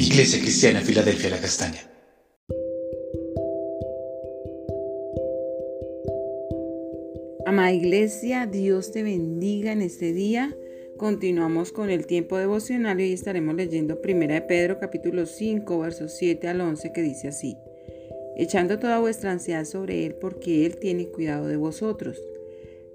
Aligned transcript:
Iglesia 0.00 0.38
Cristiana 0.40 0.80
Filadelfia 0.80 1.28
La 1.28 1.40
Castaña. 1.40 1.80
Amada 7.44 7.72
Iglesia, 7.72 8.46
Dios 8.46 8.92
te 8.92 9.02
bendiga 9.02 9.72
en 9.72 9.82
este 9.82 10.12
día. 10.12 10.56
Continuamos 10.98 11.72
con 11.72 11.90
el 11.90 12.06
tiempo 12.06 12.38
devocional 12.38 13.00
y 13.00 13.12
estaremos 13.12 13.56
leyendo 13.56 14.00
1 14.00 14.26
de 14.28 14.40
Pedro 14.42 14.78
capítulo 14.78 15.26
5 15.26 15.80
versos 15.80 16.12
7 16.16 16.46
al 16.46 16.60
11 16.60 16.92
que 16.92 17.02
dice 17.02 17.26
así. 17.26 17.56
Echando 18.36 18.78
toda 18.78 19.00
vuestra 19.00 19.32
ansiedad 19.32 19.64
sobre 19.64 20.06
Él 20.06 20.14
porque 20.14 20.64
Él 20.64 20.76
tiene 20.76 21.08
cuidado 21.08 21.48
de 21.48 21.56
vosotros. 21.56 22.22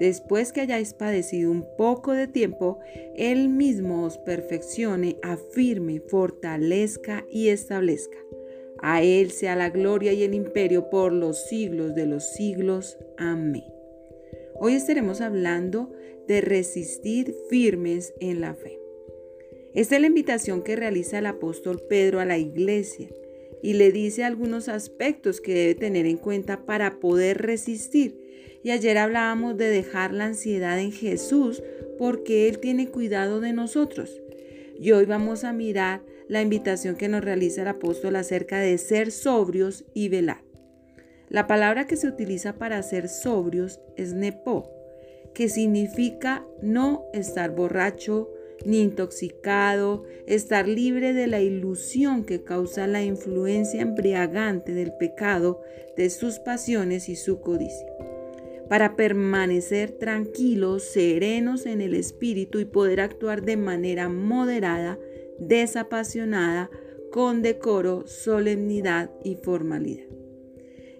después 0.00 0.52
que 0.52 0.60
hayáis 0.60 0.92
padecido 0.92 1.50
un 1.50 1.64
poco 1.76 2.12
de 2.12 2.26
tiempo, 2.26 2.78
Él 3.16 3.48
mismo 3.48 4.04
os 4.04 4.18
perfeccione, 4.18 5.16
afirme, 5.22 6.00
fortalezca 6.00 7.24
y 7.30 7.48
establezca. 7.48 8.18
A 8.82 9.02
Él 9.02 9.30
sea 9.30 9.56
la 9.56 9.70
gloria 9.70 10.12
y 10.12 10.22
el 10.22 10.34
imperio 10.34 10.90
por 10.90 11.12
los 11.12 11.46
siglos 11.46 11.94
de 11.94 12.06
los 12.06 12.24
siglos. 12.32 12.98
Amén. 13.16 13.64
Hoy 14.56 14.74
estaremos 14.74 15.20
hablando 15.20 15.92
de 16.28 16.40
resistir 16.40 17.34
firmes 17.48 18.14
en 18.20 18.40
la 18.40 18.54
fe. 18.54 18.78
Esta 19.74 19.96
es 19.96 20.00
la 20.00 20.06
invitación 20.06 20.62
que 20.62 20.76
realiza 20.76 21.18
el 21.18 21.26
apóstol 21.26 21.82
Pedro 21.88 22.20
a 22.20 22.24
la 22.24 22.38
iglesia 22.38 23.08
y 23.62 23.72
le 23.72 23.90
dice 23.90 24.22
algunos 24.22 24.68
aspectos 24.68 25.40
que 25.40 25.54
debe 25.54 25.74
tener 25.74 26.06
en 26.06 26.18
cuenta 26.18 26.64
para 26.64 27.00
poder 27.00 27.38
resistir. 27.38 28.23
Y 28.64 28.70
ayer 28.70 28.96
hablábamos 28.96 29.58
de 29.58 29.68
dejar 29.68 30.14
la 30.14 30.24
ansiedad 30.24 30.80
en 30.80 30.90
Jesús 30.90 31.62
porque 31.98 32.48
Él 32.48 32.58
tiene 32.58 32.88
cuidado 32.88 33.40
de 33.40 33.52
nosotros. 33.52 34.22
Y 34.80 34.92
hoy 34.92 35.04
vamos 35.04 35.44
a 35.44 35.52
mirar 35.52 36.00
la 36.28 36.40
invitación 36.40 36.96
que 36.96 37.08
nos 37.08 37.22
realiza 37.22 37.60
el 37.60 37.68
apóstol 37.68 38.16
acerca 38.16 38.58
de 38.58 38.78
ser 38.78 39.12
sobrios 39.12 39.84
y 39.92 40.08
velar. 40.08 40.42
La 41.28 41.46
palabra 41.46 41.86
que 41.86 41.96
se 41.96 42.08
utiliza 42.08 42.54
para 42.54 42.82
ser 42.82 43.10
sobrios 43.10 43.80
es 43.96 44.14
nepo, 44.14 44.70
que 45.34 45.50
significa 45.50 46.46
no 46.62 47.04
estar 47.12 47.54
borracho 47.54 48.30
ni 48.64 48.80
intoxicado, 48.80 50.04
estar 50.26 50.66
libre 50.66 51.12
de 51.12 51.26
la 51.26 51.40
ilusión 51.40 52.24
que 52.24 52.42
causa 52.42 52.86
la 52.86 53.02
influencia 53.02 53.82
embriagante 53.82 54.72
del 54.72 54.94
pecado, 54.94 55.60
de 55.98 56.08
sus 56.08 56.38
pasiones 56.38 57.10
y 57.10 57.16
su 57.16 57.40
codicia. 57.40 58.03
Para 58.68 58.96
permanecer 58.96 59.90
tranquilos, 59.92 60.84
serenos 60.84 61.66
en 61.66 61.80
el 61.80 61.94
espíritu 61.94 62.58
y 62.60 62.64
poder 62.64 63.00
actuar 63.00 63.42
de 63.42 63.56
manera 63.56 64.08
moderada, 64.08 64.98
desapasionada, 65.38 66.70
con 67.12 67.42
decoro, 67.42 68.06
solemnidad 68.06 69.10
y 69.22 69.36
formalidad. 69.36 70.06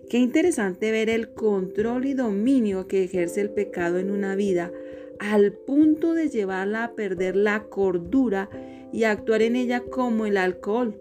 Qué 0.08 0.18
interesante 0.18 0.90
ver 0.90 1.08
el 1.08 1.32
control 1.32 2.06
y 2.06 2.14
dominio 2.14 2.86
que 2.86 3.02
ejerce 3.02 3.40
el 3.40 3.50
pecado 3.50 3.98
en 3.98 4.10
una 4.10 4.36
vida 4.36 4.70
al 5.18 5.52
punto 5.52 6.14
de 6.14 6.28
llevarla 6.28 6.84
a 6.84 6.94
perder 6.94 7.36
la 7.36 7.64
cordura 7.64 8.50
y 8.92 9.04
actuar 9.04 9.42
en 9.42 9.56
ella 9.56 9.80
como 9.80 10.26
el 10.26 10.36
alcohol. 10.36 11.00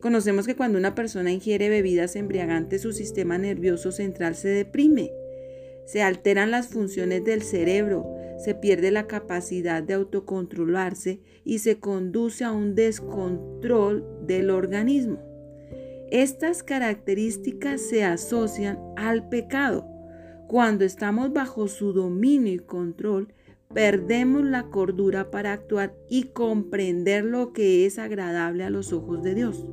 Conocemos 0.00 0.46
que 0.46 0.56
cuando 0.56 0.78
una 0.78 0.94
persona 0.94 1.30
ingiere 1.30 1.68
bebidas 1.68 2.16
embriagantes 2.16 2.82
su 2.82 2.92
sistema 2.92 3.36
nervioso 3.38 3.92
central 3.92 4.34
se 4.34 4.48
deprime, 4.48 5.12
se 5.90 6.02
alteran 6.02 6.52
las 6.52 6.68
funciones 6.68 7.24
del 7.24 7.42
cerebro, 7.42 8.06
se 8.38 8.54
pierde 8.54 8.92
la 8.92 9.08
capacidad 9.08 9.82
de 9.82 9.94
autocontrolarse 9.94 11.20
y 11.44 11.58
se 11.58 11.80
conduce 11.80 12.44
a 12.44 12.52
un 12.52 12.76
descontrol 12.76 14.06
del 14.24 14.50
organismo. 14.50 15.18
Estas 16.12 16.62
características 16.62 17.80
se 17.80 18.04
asocian 18.04 18.78
al 18.96 19.28
pecado. 19.28 19.84
Cuando 20.46 20.84
estamos 20.84 21.32
bajo 21.32 21.66
su 21.66 21.92
dominio 21.92 22.52
y 22.52 22.58
control, 22.60 23.34
perdemos 23.74 24.44
la 24.44 24.64
cordura 24.70 25.32
para 25.32 25.52
actuar 25.52 25.96
y 26.08 26.24
comprender 26.24 27.24
lo 27.24 27.52
que 27.52 27.84
es 27.84 27.98
agradable 27.98 28.62
a 28.62 28.70
los 28.70 28.92
ojos 28.92 29.24
de 29.24 29.34
Dios. 29.34 29.66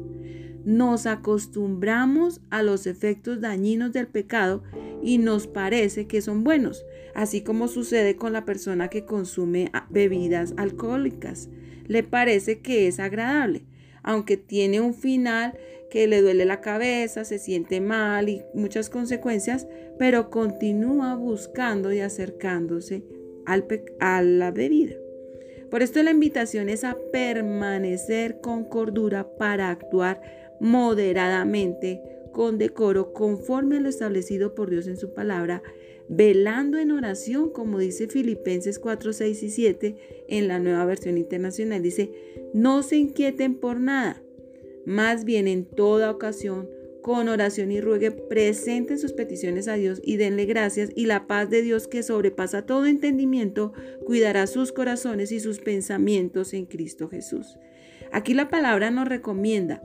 Nos 0.66 1.06
acostumbramos 1.06 2.42
a 2.50 2.64
los 2.64 2.88
efectos 2.88 3.40
dañinos 3.40 3.94
del 3.94 4.08
pecado 4.08 4.64
y 5.08 5.20
nos 5.20 5.48
parece 5.48 6.06
que 6.06 6.22
son 6.22 6.44
buenos, 6.44 6.86
así 7.16 7.40
como 7.40 7.70
sucede 7.70 8.18
con 8.18 8.34
la 8.34 8.44
persona 8.44 8.90
que 8.90 9.06
consume 9.06 9.72
bebidas 9.90 10.54
alcohólicas. 10.58 11.48
Le 11.88 12.04
parece 12.04 12.60
que 12.60 12.90
es 12.90 13.00
agradable, 13.00 13.64
aunque 14.04 14.36
tiene 14.36 14.82
un 14.82 14.94
final 14.94 15.58
que 15.90 16.08
le 16.08 16.22
duele 16.22 16.44
la 16.44 16.60
cabeza, 16.60 17.24
se 17.24 17.40
siente 17.40 17.80
mal 17.80 18.28
y 18.28 18.44
muchas 18.54 18.90
consecuencias, 18.90 19.66
pero 19.98 20.30
continúa 20.30 21.16
buscando 21.16 21.94
y 21.94 22.02
acercándose 22.02 23.06
al 23.46 23.66
a 24.02 24.22
la 24.22 24.52
bebida. 24.52 24.96
Por 25.72 25.84
esto 25.84 26.04
la 26.04 26.12
invitación 26.12 26.68
es 26.68 26.84
a 26.84 26.98
permanecer 27.14 28.42
con 28.42 28.66
cordura 28.66 29.38
para 29.38 29.70
actuar 29.70 30.22
moderadamente, 30.60 32.02
con 32.38 32.60
decoro, 32.60 33.14
conforme 33.14 33.78
a 33.78 33.80
lo 33.80 33.90
establecido 33.90 34.54
por 34.54 34.70
Dios 34.70 34.86
en 34.86 34.96
su 34.96 35.12
palabra, 35.12 35.64
velando 36.08 36.78
en 36.78 36.92
oración, 36.92 37.50
como 37.50 37.80
dice 37.80 38.08
Filipenses 38.08 38.78
4, 38.78 39.12
6 39.12 39.42
y 39.42 39.50
7 39.50 40.26
en 40.28 40.48
la 40.48 40.60
nueva 40.60 40.86
versión 40.86 41.18
internacional. 41.18 41.82
Dice, 41.82 42.12
no 42.54 42.84
se 42.84 42.98
inquieten 42.98 43.56
por 43.56 43.80
nada 43.80 44.22
más 44.86 45.26
bien 45.26 45.48
en 45.48 45.66
toda 45.66 46.12
ocasión, 46.12 46.70
con 47.02 47.28
oración 47.28 47.72
y 47.72 47.82
ruegue, 47.82 48.12
presenten 48.12 49.00
sus 49.00 49.14
peticiones 49.14 49.68
a 49.68 49.74
Dios 49.74 50.00
y 50.04 50.18
denle 50.18 50.46
gracias 50.46 50.92
y 50.94 51.08
la 51.08 51.26
paz 51.26 51.50
de 51.50 51.64
Dios 51.64 51.88
que 51.88 52.04
sobrepasa 52.04 52.68
todo 52.68 52.86
entendimiento, 52.86 53.74
cuidará 54.06 54.46
sus 54.46 54.72
corazones 54.72 55.32
y 55.32 55.40
sus 55.40 55.58
pensamientos 55.58 56.54
en 56.54 56.68
Cristo 56.68 57.10
Jesús. 57.10 57.58
Aquí 58.12 58.36
la 58.36 58.50
palabra 58.50 58.92
nos 58.92 59.08
recomienda 59.08 59.82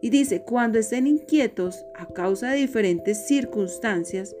y 0.00 0.10
dice, 0.10 0.42
cuando 0.42 0.78
estén 0.78 1.06
inquietos 1.06 1.84
a 1.94 2.06
causa 2.06 2.50
de 2.50 2.58
diferentes 2.58 3.26
circunstancias 3.26 4.36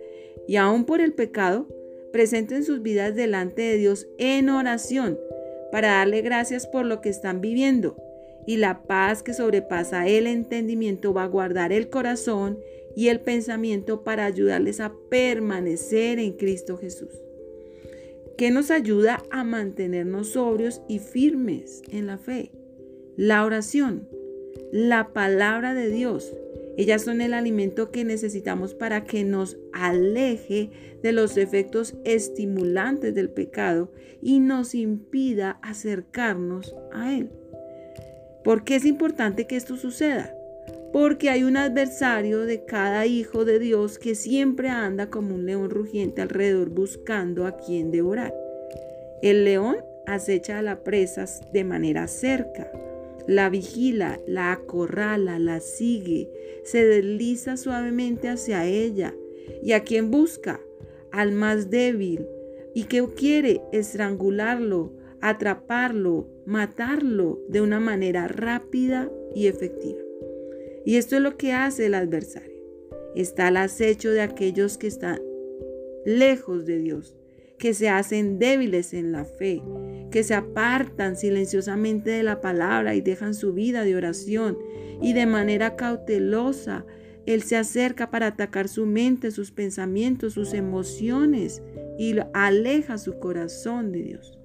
y 0.46 0.56
aún 0.56 0.84
por 0.84 1.00
el 1.00 1.12
pecado, 1.12 1.66
presenten 2.12 2.64
sus 2.64 2.82
vidas 2.82 3.14
delante 3.14 3.62
de 3.62 3.76
Dios 3.76 4.06
en 4.18 4.48
oración 4.50 5.18
para 5.72 5.88
darle 5.88 6.22
gracias 6.22 6.66
por 6.66 6.84
lo 6.84 7.00
que 7.00 7.08
están 7.08 7.40
viviendo 7.40 7.96
y 8.46 8.58
la 8.58 8.82
paz 8.82 9.22
que 9.22 9.34
sobrepasa 9.34 10.06
el 10.06 10.26
entendimiento 10.26 11.12
va 11.14 11.24
a 11.24 11.28
guardar 11.28 11.72
el 11.72 11.88
corazón 11.88 12.58
y 12.94 13.08
el 13.08 13.20
pensamiento 13.20 14.04
para 14.04 14.24
ayudarles 14.24 14.80
a 14.80 14.92
permanecer 15.10 16.18
en 16.18 16.32
Cristo 16.34 16.76
Jesús. 16.76 17.10
¿Qué 18.36 18.50
nos 18.50 18.70
ayuda 18.70 19.22
a 19.30 19.44
mantenernos 19.44 20.30
sobrios 20.30 20.82
y 20.88 20.98
firmes 20.98 21.82
en 21.90 22.06
la 22.06 22.18
fe? 22.18 22.52
La 23.16 23.44
oración, 23.44 24.08
la 24.74 25.12
palabra 25.12 25.72
de 25.72 25.88
Dios. 25.88 26.34
Ellas 26.76 27.02
son 27.02 27.20
el 27.20 27.32
alimento 27.32 27.92
que 27.92 28.02
necesitamos 28.02 28.74
para 28.74 29.04
que 29.04 29.22
nos 29.22 29.56
aleje 29.72 30.98
de 31.00 31.12
los 31.12 31.36
efectos 31.36 31.94
estimulantes 32.02 33.14
del 33.14 33.30
pecado 33.30 33.92
y 34.20 34.40
nos 34.40 34.74
impida 34.74 35.60
acercarnos 35.62 36.74
a 36.92 37.14
Él. 37.14 37.30
¿Por 38.42 38.64
qué 38.64 38.74
es 38.74 38.84
importante 38.84 39.46
que 39.46 39.54
esto 39.54 39.76
suceda? 39.76 40.34
Porque 40.92 41.30
hay 41.30 41.44
un 41.44 41.56
adversario 41.56 42.40
de 42.40 42.64
cada 42.64 43.06
hijo 43.06 43.44
de 43.44 43.60
Dios 43.60 44.00
que 44.00 44.16
siempre 44.16 44.70
anda 44.70 45.08
como 45.08 45.36
un 45.36 45.46
león 45.46 45.70
rugiente 45.70 46.20
alrededor 46.20 46.70
buscando 46.70 47.46
a 47.46 47.58
quien 47.58 47.92
devorar. 47.92 48.34
El 49.22 49.44
león 49.44 49.76
acecha 50.04 50.58
a 50.58 50.62
la 50.62 50.82
presa 50.82 51.26
de 51.52 51.62
manera 51.62 52.08
cerca, 52.08 52.68
la 53.26 53.48
vigila, 53.48 54.20
la 54.26 54.52
acorrala, 54.52 55.38
la 55.38 55.60
sigue, 55.60 56.30
se 56.62 56.84
desliza 56.84 57.56
suavemente 57.56 58.28
hacia 58.28 58.66
ella. 58.66 59.14
¿Y 59.62 59.72
a 59.72 59.80
quien 59.80 60.10
busca? 60.10 60.60
Al 61.10 61.32
más 61.32 61.70
débil. 61.70 62.26
¿Y 62.74 62.84
que 62.84 63.06
quiere? 63.14 63.60
Estrangularlo, 63.72 64.92
atraparlo, 65.20 66.28
matarlo 66.44 67.40
de 67.48 67.60
una 67.60 67.80
manera 67.80 68.28
rápida 68.28 69.10
y 69.34 69.46
efectiva. 69.46 70.00
Y 70.84 70.96
esto 70.96 71.16
es 71.16 71.22
lo 71.22 71.36
que 71.36 71.52
hace 71.52 71.86
el 71.86 71.94
adversario. 71.94 72.52
Está 73.14 73.46
al 73.46 73.56
acecho 73.56 74.10
de 74.10 74.20
aquellos 74.20 74.76
que 74.76 74.86
están 74.86 75.20
lejos 76.04 76.66
de 76.66 76.78
Dios, 76.78 77.16
que 77.58 77.74
se 77.74 77.88
hacen 77.88 78.38
débiles 78.38 78.92
en 78.92 79.12
la 79.12 79.24
fe, 79.24 79.62
que 80.14 80.22
se 80.22 80.34
apartan 80.34 81.16
silenciosamente 81.16 82.10
de 82.10 82.22
la 82.22 82.40
palabra 82.40 82.94
y 82.94 83.00
dejan 83.00 83.34
su 83.34 83.52
vida 83.52 83.82
de 83.82 83.96
oración 83.96 84.56
y 85.02 85.12
de 85.12 85.26
manera 85.26 85.74
cautelosa. 85.74 86.86
Él 87.26 87.42
se 87.42 87.56
acerca 87.56 88.12
para 88.12 88.28
atacar 88.28 88.68
su 88.68 88.86
mente, 88.86 89.32
sus 89.32 89.50
pensamientos, 89.50 90.34
sus 90.34 90.54
emociones 90.54 91.64
y 91.98 92.14
aleja 92.32 92.96
su 92.96 93.18
corazón 93.18 93.90
de 93.90 94.02
Dios. 94.04 94.38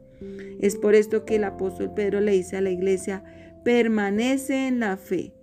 Es 0.60 0.76
por 0.76 0.96
esto 0.96 1.24
que 1.24 1.36
el 1.36 1.44
apóstol 1.44 1.94
Pedro 1.94 2.20
le 2.20 2.32
dice 2.32 2.58
a 2.58 2.62
la 2.62 2.72
iglesia, 2.72 3.24
permanece 3.64 4.68
en 4.68 4.80
la 4.80 4.98
fe. 4.98 5.34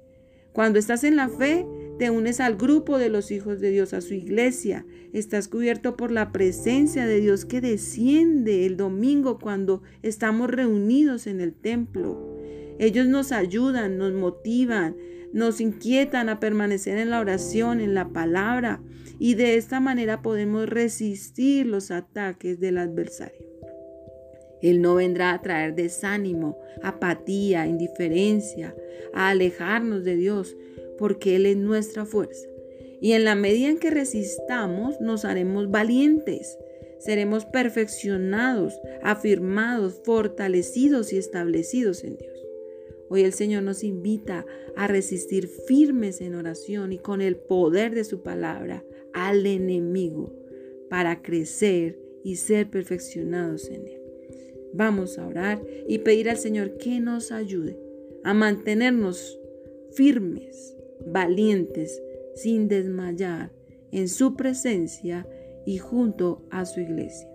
Cuando 0.50 0.80
estás 0.80 1.04
en 1.04 1.14
la 1.14 1.28
fe, 1.28 1.64
te 1.98 2.10
unes 2.10 2.40
al 2.40 2.56
grupo 2.56 2.98
de 2.98 3.08
los 3.08 3.30
hijos 3.30 3.60
de 3.60 3.70
Dios, 3.70 3.94
a 3.94 4.00
su 4.00 4.14
iglesia. 4.14 4.84
Estás 5.12 5.48
cubierto 5.48 5.96
por 5.96 6.10
la 6.10 6.30
presencia 6.32 7.06
de 7.06 7.20
Dios 7.20 7.44
que 7.44 7.60
desciende 7.60 8.66
el 8.66 8.76
domingo 8.76 9.38
cuando 9.38 9.82
estamos 10.02 10.50
reunidos 10.50 11.26
en 11.26 11.40
el 11.40 11.54
templo. 11.54 12.36
Ellos 12.78 13.06
nos 13.06 13.32
ayudan, 13.32 13.96
nos 13.96 14.12
motivan, 14.12 14.96
nos 15.32 15.60
inquietan 15.60 16.28
a 16.28 16.40
permanecer 16.40 16.98
en 16.98 17.10
la 17.10 17.20
oración, 17.20 17.80
en 17.80 17.94
la 17.94 18.10
palabra, 18.10 18.82
y 19.18 19.34
de 19.34 19.56
esta 19.56 19.80
manera 19.80 20.20
podemos 20.20 20.68
resistir 20.68 21.66
los 21.66 21.90
ataques 21.90 22.60
del 22.60 22.76
adversario. 22.78 23.46
Él 24.62 24.80
no 24.80 24.94
vendrá 24.94 25.32
a 25.32 25.42
traer 25.42 25.74
desánimo, 25.74 26.58
apatía, 26.82 27.66
indiferencia, 27.66 28.74
a 29.14 29.28
alejarnos 29.28 30.04
de 30.04 30.16
Dios, 30.16 30.56
porque 30.98 31.36
Él 31.36 31.46
es 31.46 31.56
nuestra 31.56 32.04
fuerza. 32.04 32.46
Y 33.00 33.12
en 33.12 33.24
la 33.24 33.34
medida 33.34 33.68
en 33.68 33.78
que 33.78 33.90
resistamos, 33.90 35.00
nos 35.00 35.24
haremos 35.24 35.70
valientes, 35.70 36.58
seremos 36.98 37.44
perfeccionados, 37.44 38.80
afirmados, 39.02 40.00
fortalecidos 40.04 41.12
y 41.12 41.18
establecidos 41.18 42.04
en 42.04 42.16
Dios. 42.16 42.32
Hoy 43.08 43.22
el 43.22 43.32
Señor 43.32 43.62
nos 43.62 43.84
invita 43.84 44.44
a 44.74 44.88
resistir 44.88 45.46
firmes 45.46 46.20
en 46.20 46.34
oración 46.34 46.92
y 46.92 46.98
con 46.98 47.20
el 47.20 47.36
poder 47.36 47.94
de 47.94 48.04
su 48.04 48.22
palabra 48.22 48.84
al 49.12 49.46
enemigo 49.46 50.34
para 50.90 51.22
crecer 51.22 51.98
y 52.24 52.36
ser 52.36 52.68
perfeccionados 52.68 53.68
en 53.68 53.86
Él. 53.86 54.00
Vamos 54.72 55.18
a 55.18 55.26
orar 55.26 55.62
y 55.86 55.98
pedir 55.98 56.28
al 56.28 56.38
Señor 56.38 56.76
que 56.78 56.98
nos 56.98 57.30
ayude 57.30 57.78
a 58.24 58.34
mantenernos 58.34 59.38
firmes 59.92 60.75
valientes, 61.04 62.02
sin 62.34 62.68
desmayar, 62.68 63.50
en 63.92 64.08
su 64.08 64.36
presencia 64.36 65.26
y 65.64 65.78
junto 65.78 66.42
a 66.50 66.64
su 66.64 66.80
iglesia. 66.80 67.28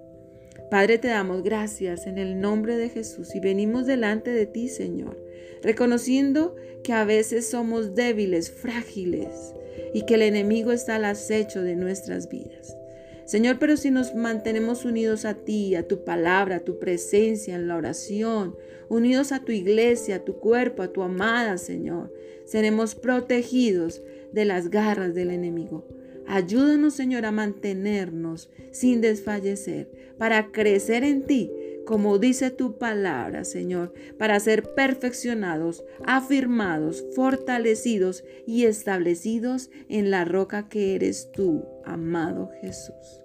Padre, 0.69 0.98
te 0.98 1.10
damos 1.10 1.44
gracias 1.44 2.08
en 2.08 2.18
el 2.18 2.40
nombre 2.40 2.78
de 2.78 2.90
Jesús 2.90 3.36
y 3.36 3.40
venimos 3.40 3.86
delante 3.86 4.31
de 4.31 4.46
ti, 4.46 4.69
Señor, 4.69 5.18
reconociendo 5.62 6.56
que 6.84 6.94
a 6.94 7.04
veces 7.04 7.50
somos 7.50 7.94
débiles, 7.94 8.52
frágiles 8.52 9.54
y 9.94 10.06
que 10.06 10.16
el 10.16 10.22
enemigo 10.22 10.72
está 10.72 10.96
al 10.96 11.06
acecho 11.06 11.62
de 11.62 11.75
nuestras 11.75 12.30
vidas. 12.30 12.78
Señor, 13.25 13.57
pero 13.59 13.77
si 13.77 13.91
nos 13.91 14.15
mantenemos 14.15 14.85
unidos 14.85 15.25
a 15.25 15.35
ti, 15.35 15.75
a 15.75 15.88
tu 15.88 16.03
palabra, 16.03 16.57
a 16.57 16.63
tu 16.63 16.79
presencia 16.79 17.56
en 17.56 17.68
la 17.68 17.77
oración, 17.77 18.56
unidos 18.89 19.31
a 19.31 19.39
tu 19.39 19.51
iglesia, 19.51 20.18
a 20.18 20.25
tu 20.25 20.38
cuerpo, 20.38 20.83
a 20.83 20.91
tu 20.91 21.01
amada, 21.01 21.57
Señor, 21.57 22.13
seremos 22.45 22.95
protegidos 22.95 24.01
de 24.33 24.45
las 24.45 24.69
garras 24.69 25.13
del 25.13 25.31
enemigo. 25.31 25.88
Ayúdanos, 26.27 26.94
Señor, 26.94 27.25
a 27.25 27.31
mantenernos 27.31 28.50
sin 28.71 29.01
desfallecer, 29.01 29.89
para 30.17 30.51
crecer 30.51 31.03
en 31.03 31.24
ti, 31.24 31.51
como 31.86 32.19
dice 32.19 32.51
tu 32.51 32.78
palabra, 32.78 33.44
Señor, 33.44 33.94
para 34.18 34.39
ser 34.39 34.74
perfeccionados, 34.74 35.83
afirmados, 36.06 37.04
fortalecidos 37.16 38.24
y 38.45 38.66
establecidos 38.66 39.69
en 39.89 40.12
la 40.12 40.25
roca 40.25 40.69
que 40.69 40.95
eres 40.95 41.31
tú, 41.31 41.66
amado 41.83 42.51
Jesús. 42.62 43.22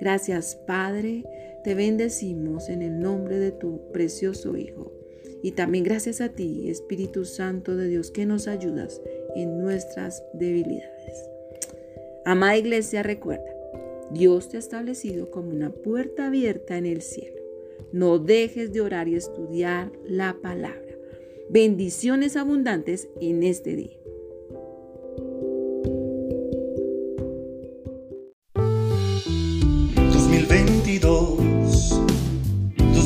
Gracias 0.00 0.56
Padre, 0.66 1.24
te 1.62 1.74
bendecimos 1.74 2.68
en 2.68 2.82
el 2.82 3.00
nombre 3.00 3.38
de 3.38 3.52
tu 3.52 3.92
precioso 3.92 4.56
Hijo. 4.56 4.92
Y 5.42 5.52
también 5.52 5.84
gracias 5.84 6.20
a 6.20 6.30
ti, 6.30 6.68
Espíritu 6.68 7.24
Santo 7.24 7.76
de 7.76 7.88
Dios, 7.88 8.10
que 8.10 8.26
nos 8.26 8.46
ayudas 8.46 9.00
en 9.34 9.58
nuestras 9.58 10.22
debilidades. 10.34 11.30
Amada 12.26 12.58
iglesia, 12.58 13.02
recuerda, 13.02 13.50
Dios 14.10 14.48
te 14.48 14.56
ha 14.56 14.60
establecido 14.60 15.30
como 15.30 15.50
una 15.50 15.70
puerta 15.70 16.26
abierta 16.26 16.76
en 16.76 16.84
el 16.84 17.00
cielo. 17.00 17.39
No 17.92 18.18
dejes 18.18 18.72
de 18.72 18.80
orar 18.80 19.08
y 19.08 19.16
estudiar 19.16 19.92
la 20.04 20.36
palabra. 20.40 20.80
Bendiciones 21.50 22.36
abundantes 22.36 23.08
en 23.20 23.42
este 23.42 23.76
día. 23.76 24.00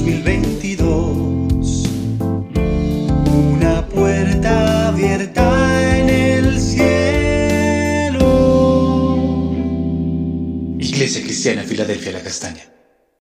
2022. 0.05 1.89
Una 3.29 3.89
puerta 3.89 4.89
abierta 4.89 5.99
en 5.99 6.09
el 6.11 6.61
cielo. 6.61 8.27
Iglesia 10.79 11.23
Cristiana 11.23 11.63
Filadelfia 11.63 12.13
La 12.13 12.23
Castaña. 12.23 12.74